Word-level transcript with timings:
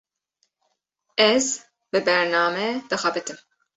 Ez, 1.25 1.43
bi 1.91 2.03
bername 2.09 2.67
dixebitim 2.95 3.45